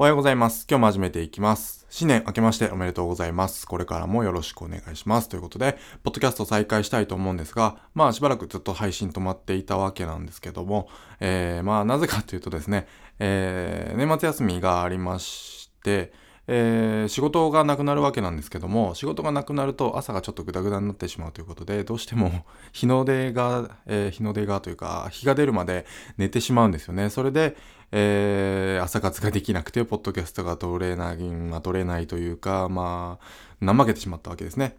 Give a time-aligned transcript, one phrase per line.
[0.00, 0.64] おはようございます。
[0.70, 1.84] 今日も始めていきます。
[1.90, 3.66] 新年明けましておめでとうございます。
[3.66, 5.28] これからもよろしくお願いします。
[5.28, 10.88] ということで、ポッドキャスト再開したいと思うんですが、まあしばらくずっと配信止まっていたわけなんですけども、
[11.18, 12.86] えー、まあなぜかというとですね、
[13.18, 16.12] えー、年末休みがありまして、
[16.50, 25.86] えー、仕事がなくなるわけなんですけども、仕事がなくなると朝がちょっとグダグダになってしまうということで、どうしても 日の出が、えー、日の出がというか、日が出るまで
[26.16, 27.10] 寝てしまうんですよね。
[27.10, 27.56] それで、
[27.92, 33.18] えー、朝活ができなくて、ポッドキャストが取れない、まあ、取れないというか、ま
[33.62, 34.76] あ、怠けてしまったわけですね。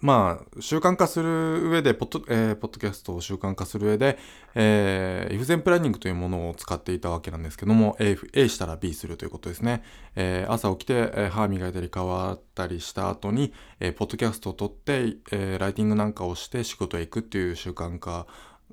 [0.00, 4.18] まあ、習慣化する上で、ポッド、えー、ポッドキャストを習慣化する上で、
[4.54, 9.82] えー、イフゼンプランニングというものを使っていたわけなんですけども、A, A したら B するということですね。
[10.16, 18.26] えー、朝起きて、えー、歯磨いたり変わったりした後に、えー、ポッドキャストを撮って、えー、ライティングなんかをして仕事へ行くっていう習慣化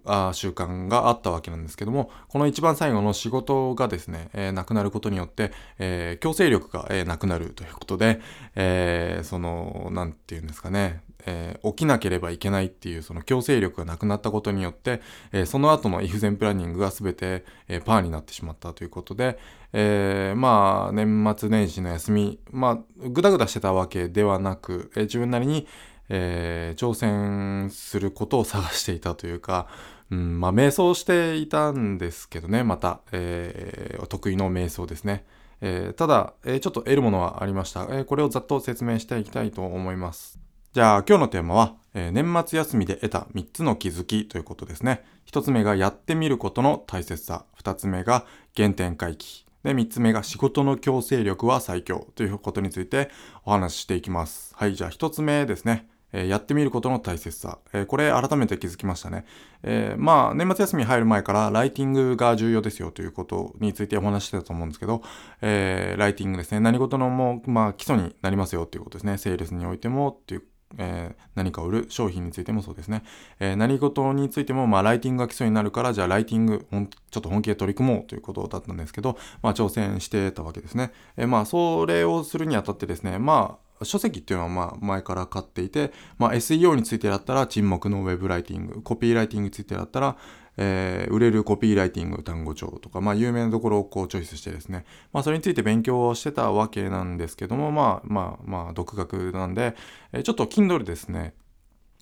[0.05, 8.19] あ習慣があったわけなんですけども、この一番最後の仕事がですね、えー、なくなることによって、えー、強制力が、えー、なくなるということで、
[8.55, 19.37] えー、その、なんて言うんですかね、えー、起きなければいけないっていうその強制力がなくなったことによって、えー、その後のイフゼンプランニングが全て、えー、パーになってしまったということで、
[19.73, 25.67] えー、まあ年末年始の休み、まあぐだぐだしてたわけではなく、えー、自分なりに、
[26.13, 29.67] えー、挑戦することを探していたというか、
[30.11, 35.25] うん、まあ、瞑想していたんですけどね、また、えー、得意の瞑想ですね。
[35.61, 38.03] えー、ただ、え、ちょっと得るものはありました、え。
[38.03, 40.37] これをざっと説明していきたいと思います。
[40.73, 45.05] じゃあ、今日のテーマは、え、年末休みで得た3つの気づきということですね。
[45.31, 47.45] 1つ目がやってみることの大切さ。
[47.63, 48.25] 2つ目が
[48.57, 49.45] 原点回帰。
[49.63, 53.09] で、3つ目が仕事の強制力は最強ということについて
[53.45, 54.53] お話ししていきます。
[54.57, 55.87] はい、じゃあ1つ目ですね。
[56.13, 57.59] え、やってみることの大切さ。
[57.73, 59.25] え、これ改めて気づきましたね。
[59.63, 65.01] えー、まあ、年末休み入る前からライティングが重要ですよということについてお話してたと思うんですけど、
[65.41, 66.59] えライティングですね。
[66.59, 69.17] 何事のも、まあ、基礎になりますよということですね。
[69.17, 70.43] セールスにおいてもっていう
[70.77, 73.03] えー、何か売る商品についてもそうですね。
[73.39, 76.65] え、何事についても、まあ、ライティングが基礎になるから、じゃあ、ライティング、
[77.09, 80.91] ちょっと本気で取り組もうということだったんですけど、まあ、挑戦してたわけですね。
[81.17, 90.17] え、まあ、それをするにあたってですね、まあ、書籍っていうのはまあ前から買っていて、まあ、SEO についてだったら沈黙のウェブライティング、コピーライティングについてだったら、
[90.57, 99.75] えー、売れるコピーライティング単語帳とか、まあ有名なところをこうチョイスしてですね、まあそれについて勉強をしてたわけなんですけども、まあまあまあ独学なんで、
[100.13, 101.33] えー、ちょっと Kindle ですね、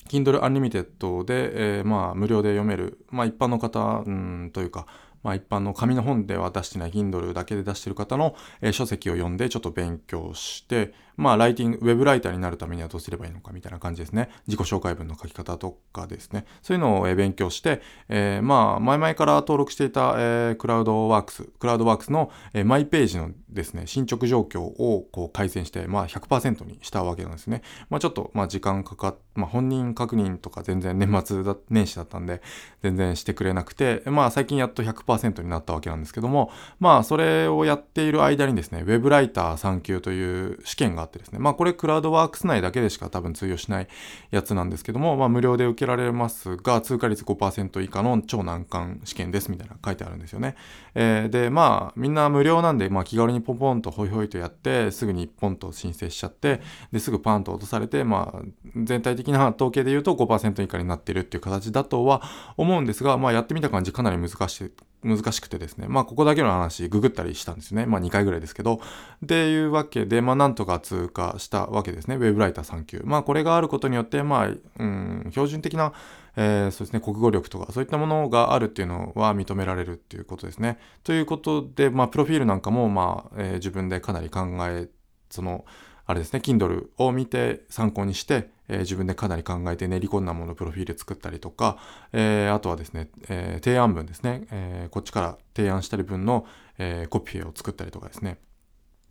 [0.10, 4.88] Kindle Unlimited で、えー、まあ無料で読める、まあ一般の方、うん、というか、
[5.24, 14.30] まあ、一般の紙の本では出してない Kindle だけで出してる方の、えー、書籍を読んでちょっと勉強して、まあ、ライティング、ウェブライターになるためにはどうすればいいのかみたいな感じですね。
[14.48, 16.46] 自己紹介文の書き方とかですね。
[16.62, 27.64] そういうのを、勉強して、えー、まあ、前々から登録していた、えー、クラウドワークス、クラウドワークスの、えー、マイページのですね、進捗状況をこう改善して、まあ100%にしたわけなんですね。
[27.90, 32.42] まあちょっと、まあ時間かかっ、まあ本人確認とか全然年末だ、年始だったんで、
[32.84, 43.88] 全然してくれなくて、まあ最近やっと100%になったわけなんですけども、まあそれをやっている間にですね、ウェブライター3級という試験があってですね、まあこれクラウドワークス内だけでしか多分通用しない
[44.32, 50.56] やつなんですけども、まあ無料で受けられますが、通過率5%以下の超難関試験ですみたいな書いてあるんですよね。
[50.96, 56.62] えー、で、まあみんな無料なんで、まあ気軽にポンポンとホイホイとやって、すぐに1本と申請しちゃって、
[56.92, 58.42] ですぐパンと落とされて、まあ
[58.76, 62.22] 全体的な統計で言うと5%以下になってるっていう形だとは
[62.58, 64.72] 思うんですが、まあやってみた感じかなり難しい
[65.04, 65.88] 難しくてですね。
[65.88, 67.86] まあ、ここだけの話、ググったりしたんですね。
[67.86, 68.82] まあ、2回ぐらいですけど。
[69.24, 72.16] っていうわけで、まあ、なんとか通過したわけですね。
[72.16, 73.02] ウェブライター3級。
[73.06, 75.94] まあ、これがあることによって、まあ、うん、標準的な、
[76.36, 80.80] えー、そうですね、国語力とか、そういったものがあるっていうのは認められるっていうことですね。
[81.04, 84.90] ということで、まあ、プロフィールなんかも、まあ、えー、自分でかなり考え、
[85.30, 85.66] その、
[86.10, 91.78] あれですね、Kindle を見て参考にして、えー、自分でかなり考えて練り込んだものプロフィール作ったりとか、
[92.14, 96.48] えー、あとはですね、えー、提案文ですね、えこっちから提案したり分の、
[96.80, 98.40] えコピーを作ったりとかですね。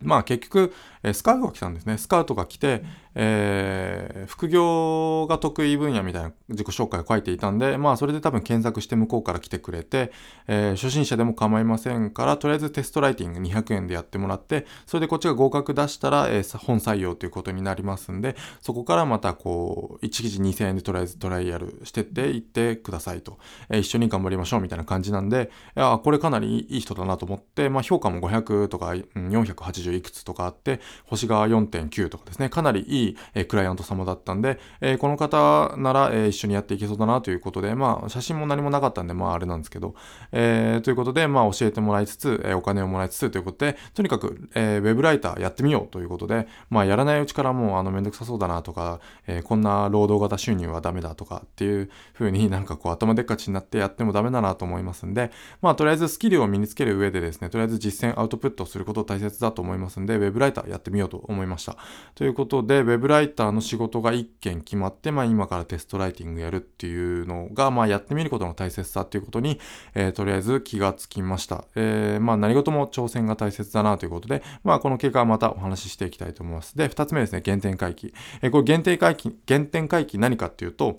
[0.01, 0.73] まあ結局、
[1.03, 1.97] えスカウトが来たんですね。
[1.97, 2.83] スカウトが来て、
[3.15, 10.11] えー、副業が得意分野みたいな自己紹介を書いていたんで、まあそれで多分検索して向こうから来てくれて、
[10.47, 23.37] えー、初心者でも構いませんから、とりあえずテストライティング200円でやってもらって、それでこっちが合格出したら、えー、本採用ということになりますんで、そこからまたこう、1記事2000円でとりあえずトライアルしてっていってくださいと、
[23.69, 39.95] えー、一緒に頑張りましょうみたいな感じなんで、いや、これかなりいい人だなと思って、まあ評価も500とか、480 30いくつとかあって、星が4.9とかですね、かなりいい、え、クライアント様だったんで、え、この方なら、え、一緒にやっていけそうだなということで、まあ、写真も何もなかったんで、まあ、あれなんですけど、
[40.31, 55.31] え、ということで、まあ、教えてもらいつつ、え、お金をもらいつつということで、とにかく、えー、ウェブライターやってみようということで、まあ、やらないうちからもう、あの、めんどくさそうだなとか、え、こんな労働型収入はダメだとかっていう風に なんかこう、頭でっかちになってやってもダメだなと思いますんで、
[55.61, 59.78] まあ、とりあえずスキルを身につける上でですね、とりあえず実践アウトプットすること大切だと思います。
[59.79, 61.77] ますんで、ウェブライターやってみようと思いました。
[62.15, 69.59] ということで、ウェブライターの仕事が1件決まって、まあ、今からテストライティングやるっていうのが、まあ、やってみることの大切さっていうことに、
[69.95, 71.65] えー、とりあえず気がつきました。
[71.75, 76.77] えー、まあ、何事も挑戦が大切だなということで、まあ、この結果はまたお話ししていきたいと思います。
[76.77, 78.13] で、2つ目ですね、原点回帰。
[78.41, 80.97] えー、これ原点回帰、原点回帰何かっていうと、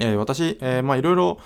[0.00, 1.38] えー、私、えー、まあ、いろいろ、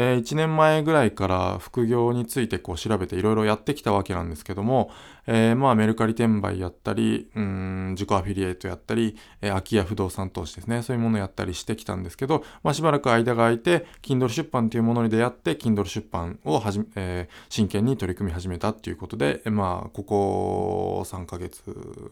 [0.00, 4.92] えー、1年前ぐらいから副業についてこう調べていろいろやってきたわけなんですけども、
[5.26, 21.62] えー、まあメルカリ転売やったり、うん、自己アフィリエイトやったり、えー、空き家不動産投資ですね、そういうものやったりしてきたんですけど、まあしばらく間が空いて、Kindle 出版というものに出会って、Kindle 出版をはじめ、えー、真剣に取り組み始めたっていうことで、まあここ3ヶ月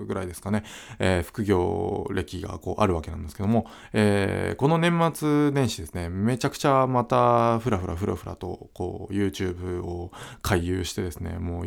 [0.00, 0.65] ぐらいですかね、
[0.99, 10.12] えー、副業歴がこうあるわけなんですけども、えー、この年末年始ですね、めちゃくちゃまたふらふらふらふらとこう YouTube を
[10.43, 11.64] 回遊してですね、もう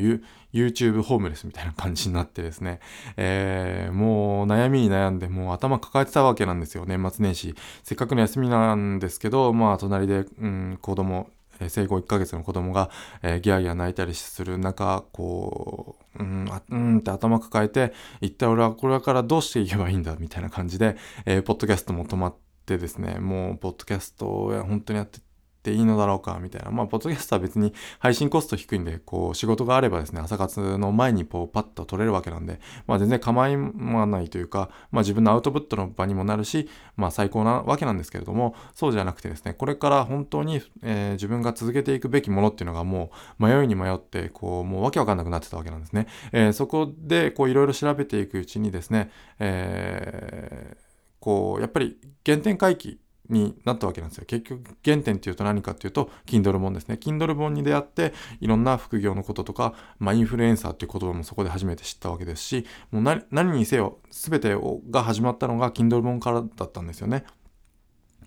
[0.54, 2.80] YouTube ホームレスみたいな感じになってですね、
[3.18, 7.56] えー、もう悩みに悩んで、もう頭抱えてたわけなんですよ、年末年始。
[7.84, 11.30] せっかくの休みなんですけど、まあ、隣で、うん、子供、
[11.68, 12.90] 生後1ヶ月の子供が、
[13.22, 20.96] えー、ギャーギャー泣いたりする中、こう、うん、あうんって頭抱えて、一体俺はこれからどうしていけばいいんだみたいな感じで、
[21.26, 22.36] えー、ポッドキャストも止まっ
[22.66, 25.20] てですね、もう、ポッドキャストを本当にやって
[25.62, 26.72] ていいのだろうかみたいな。
[26.72, 46.08] まあ、ポッドキャストは別に配信コスト低いんで、こう、仕事があればですね、朝活の前にこう、パッと取れるわけなんで、まあ、全然構わないというか、まあ、自分のアウトプットの場にもなるし、まあ、最高なわけなんですけれども、そうじゃなくてですね、これから本当に、えー、自分が続けていくべきものっていうのがもう、迷いに迷って、こう、もうわけわかんなくなってたわけなんですね。
[46.32, 50.90] えー、そこで、こう、いろいろ調べていくうちにですね、えー、
[51.20, 54.26] こう、やっぱり原点回帰になったわけなんですよ。
[54.26, 56.98] 結局原点っていうと何かっていうと Kindle 本ですね。
[57.00, 64.56] Kindle 本に出会っていろんな副業のこととか、まあ、インフルエンサーっていう言葉もそこで初めて知ったわけですしもう何にせよ全て
[64.90, 67.24] が始まったのが Kindle 本からだったんですよね。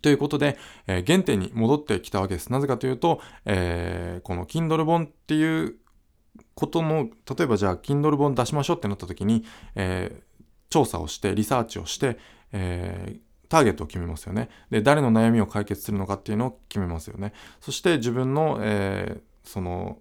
[0.00, 2.50] ということで、えー、原点に戻ってきたわけです。
[2.50, 5.76] なぜかというと、えー、この Kindle 本っていう
[6.54, 9.44] ことの例えばじゃあ Kindle 本出しましょうってなった時に、
[9.76, 12.18] えー、調査をしてリサーチをして、
[12.52, 14.48] えーターゲットを決めますよね。
[14.70, 17.34] で、誰の悩みを解決するのかっていうのを決めますよね。
[17.60, 19.98] そして自分の、えー、その、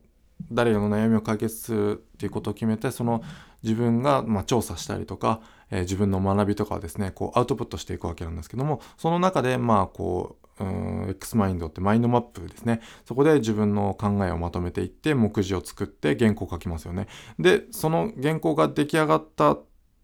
[0.50, 3.22] 誰の悩みを解決するっていうことを決めて、その
[3.62, 12.80] 自分が、まあ、調査したりとか、えー、自分の学びとかをですね、こうアウトプットしていくわけなんですけども、その中で、まあ、こう、うん、X マインドってマインドマップですね。
[13.04, 17.08] そこで自分の考えをまとめていって、目次を作って原稿を書きますよね。
[17.38, 19.58] で、その原稿が出来上がった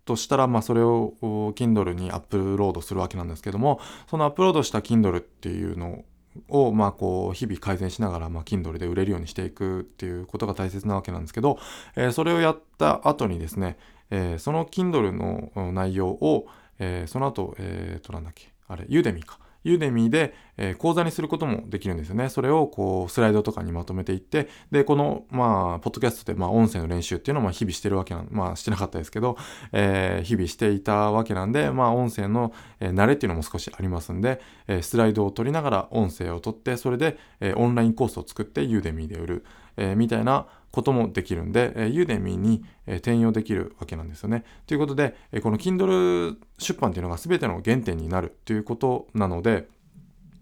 [0.08, 6.04] としたら、まあ、それを Kindle にアップロードするわけなんですけども、そのアップロードした Kindle っていうの
[6.48, 11.60] を、まあ、こう、日々改善しながら、まあ、Kindle で売れるようにしていくっていうことが大切なわけなんですけど、
[11.96, 13.78] えー、それをやった後にですね、
[14.10, 16.48] えー、その Kindle の内容を、
[16.80, 19.40] えー、その後、えっ、と、なんだっけ、あれ、ユーデミーか。
[19.64, 22.30] ユーデミーで、え、講座にすることもできるんですよね。
[22.30, 29.38] それをこうスライドとかにまとめていって、で、この、まあ、ポッドキャストで、まあ、音声の練習っていうのも日々してるわけなん、まあ、してなかったですけど、
[29.72, 39.46] えー、日々していたわけなんで、まあ、音声の、え、慣れっていうのも少しありますんで、えスライドを取りながら音声を取って、それで、えオンラインコースを作ってユーデミーで売る、
[39.78, 44.44] えみたいなこともできるんで、えー、ユーデミーに、えー、転用できるわけなんですよね。
[44.66, 49.68] ということで、えー、この Kindle 出版っていうのが全ての原点になるということなので、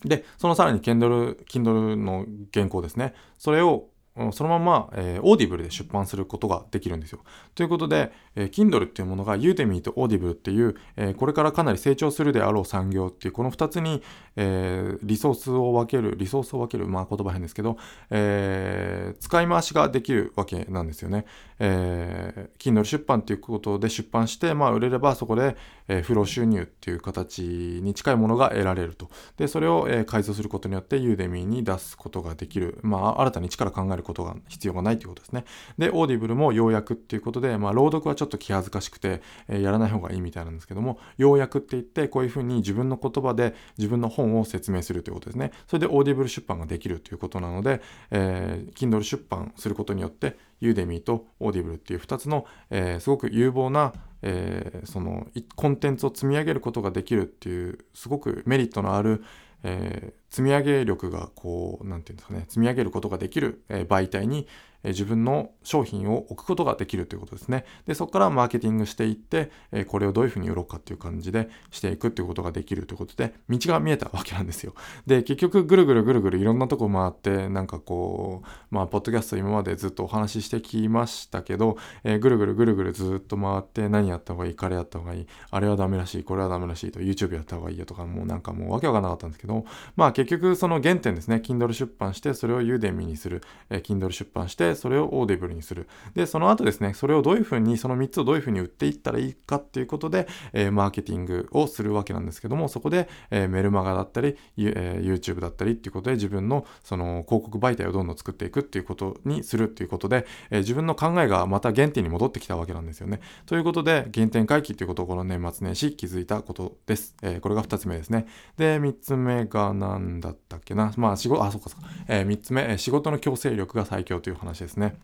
[0.03, 3.13] で、そのさらに Kindle, Kindle の原稿ですね。
[3.37, 3.87] それを
[4.31, 7.19] そのまま、えー、 Audible で出版することができるんですよ。
[7.53, 14.01] ということで、えー、Kindle っていうものが Udemy と Audible っていう、えー、これからかなり成長するであろう産業っていうこの2つに、
[14.37, 17.77] えー、リソースを分ける、リソースを分ける、まあ言葉変ですけど、
[18.09, 21.25] えー、使い回しができるわけなんですよね。
[21.59, 25.55] えー、Kindle 出版っていうことで出版して、まあ売れればそこで、
[25.87, 29.09] えー、不労収入っていう形に近いものが得られると。
[29.37, 32.79] で、それを、えー、改造することによって Udemy に出すことができる。
[32.81, 35.45] まあ新たに力考えることが必要がないということですね。
[35.77, 45.51] で、 Audible も要約っていうことで、まあ、朗読はちょっと気恥ずかしくて、えー、やらない方がいいみたいなんですけども、要約って言って、こういうふうに自分の言葉で自分の本を説明するということですね。
[45.67, 47.81] それで Audible 出版ができるということなので、
[48.11, 59.23] えー、Kindle 出版することによって、 Udemy と Audible っていう2つの、えー、すごく有望な、えー、そのコンテンツを積み上げることができるっていうすごくメリットのある、
[59.63, 64.49] え、積み上げ力がこう何て言うんですかね積み上げることができる、媒体に
[64.83, 67.65] 自分の商品を置くことができるということですね。
[67.87, 69.49] で、そこからマーケティングしていって、
[69.87, 74.73] これをどういうふうに売ろうかっていう感じでしていくっていうことができるということで、道が見えたわけなんですよ。
[75.07, 89.65] で、結局ぐるぐるぐるぐるいろんなとこ回って、なんかこう、まあ、ポッドキャスト今までずっとお話ししてきましたけど、えー、ぐるぐるぐるぐるずっと回って何やった方がいい、彼やった方がいい、あれはダメらしい、これはダメらしいと、YouTube やった方がいいよとか、もうなんかもうわけわかんなかったんですけど、
[89.95, 95.87] まあ結局その原点ですね、Kindle 出版して、それを Udemy にする、えー、Kindle 出版して、それを Audible にする。
[96.13, 113.19] で、その後ですね、それをどういうふうに、その3つをどういうふうに売っていったらいいかっていうことで、えー、マーケティングをするわけなんですけども、そこで、えー、メルマガだったり、えー、YouTube だったりっていうことで自分のその広告媒体をどんどん作っていくっていうことにするっていうことで、えー、自分の考えがまた原点に戻ってきたわけなんですよね。
[113.45, 117.15] ということで、原点回帰っていうことをこの年末年始気づいたことです。
[117.21, 118.27] えー、これが2つ目ですね。
[118.57, 120.93] で、3つ目が何だったっけな。
[120.97, 121.87] まあ仕事、あ、そっかそうか。
[122.07, 124.97] えー、3つ目、仕事の強制力が最強という話ですね。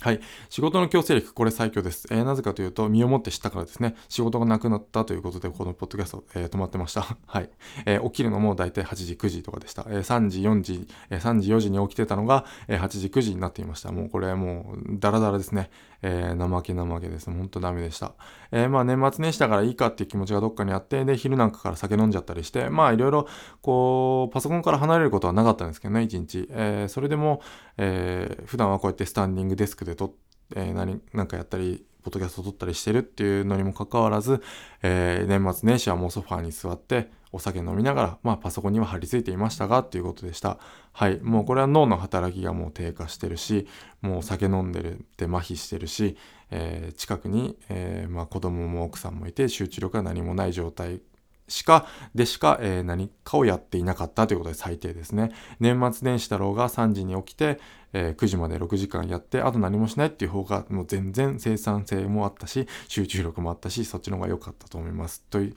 [0.00, 0.20] はい。
[0.48, 2.06] 仕事の強制力、これ最強です。
[2.12, 3.96] えー、なぜかというと、身をもって知ったからですね。
[4.08, 7.04] 仕事がなくなったということで、このポッドキャスト、えー、止まってました。
[7.26, 7.50] はい。
[7.84, 9.84] えー、起きるのも大体8時、9時とかでした。
[9.88, 13.90] え3時、4時、え3時、4時に起きてたのが、え8時、9時になっていました。
[13.90, 15.68] もうこれもう、ダラダラですね。
[16.02, 17.28] え怠け怠けです。
[17.28, 18.12] ほんとダメでした。
[18.52, 23.26] えまあ年末年始だからいいかっていう気持ちがどっかにあって、で、昼なんかから酒飲んじゃったりして、まあいろいろ、
[23.62, 26.46] こう、パソコンから離れることはなかったんですけどね、1日。
[26.52, 27.40] えそれでも、
[27.78, 30.14] え普段はこうやってスタンディングデスクで撮、
[30.54, 34.42] えー、何、なんかやったり、ポッドキャスト撮ったりしてるっていうのにもかかわらず、
[34.82, 40.58] えー、年末年始はもうソファーに座ってお酒飲みながら、まあパソコンには貼り付いていましたがっていうことでした。
[40.92, 41.20] はい。
[41.20, 43.68] もうこれは脳の働きがもう低下してるし、
[44.00, 46.16] もうお酒飲んでるって麻痺してるし、
[46.50, 51.02] えー、近くに、えー、まあ子供も奥さんもいて集中力が何もない状態
[51.48, 55.32] しか、でしか、えー、何かをやっていなかったということで最低ですね。
[55.60, 57.58] 年末年始だろうが3時に起きて、
[57.92, 65.22] え、9時まで6時間やって、あと何もしないっていう方が、もう全然生産性もあったし、集中力もあったし、そっちの方が良かったと思います。
[65.30, 65.52] とい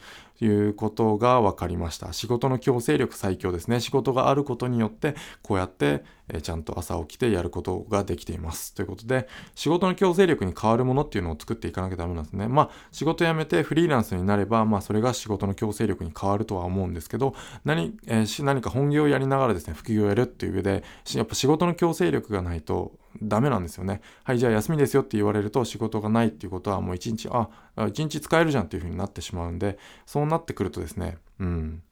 [0.46, 2.14] うことが分かりました。
[2.14, 3.80] 仕事の強制力最強ですね。
[3.80, 8.74] 仕事があることによって、こうやって、え、ちゃんと朝起きてやることができています。
[8.74, 12.48] ということで、仕事の強制力に変わるものっていうのを作っていかなきゃダメなんですね。
[12.48, 17.36] まあ、仕事辞めてフリーランスになれば、まあ、それが仕事の強制力に変わるとは思うんですけど、
[17.66, 20.84] 何、えー、何か本業をやりながらですね、副業をやるっていう上で、
[21.14, 24.02] やっぱ仕事の強制力がないと、ダメなんですよね。
[24.24, 27.50] はい、じゃあ休みですよって言われると仕事がないっていうことはもう一日、あ、
[27.88, 31.84] 一日使えるじゃんっていう風になってしまうんで、そうなってくるとですね、うん、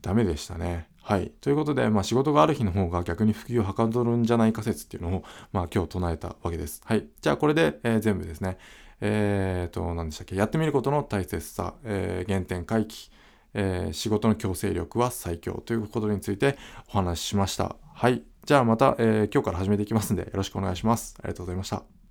[0.00, 0.88] ダメでしたね。
[1.02, 1.32] はい。
[1.40, 6.80] ということで、まあ仕事がある日の方が逆に普及をはかどるんじゃないか説っていうのを、まあ今日唱えたわけです。
[6.84, 7.06] はい。
[7.20, 8.56] じゃあこれで、えー、全部ですね。
[9.00, 10.36] えっ、と、何でしたっけ？
[10.36, 13.10] やってみることの大切さ、えー、原点回帰、
[13.52, 16.56] えー、仕事の強制力は最強ということについて
[16.88, 17.74] お話ししました。
[17.94, 18.22] はい。
[18.44, 21.14] じゃあまた、えー、今日から始めていきますんでよろしくお願いします。
[21.20, 22.01] ありがとうございました。